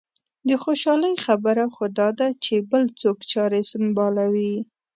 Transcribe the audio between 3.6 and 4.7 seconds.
سنبالوي.